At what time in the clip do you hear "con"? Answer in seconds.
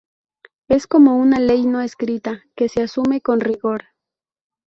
3.21-3.39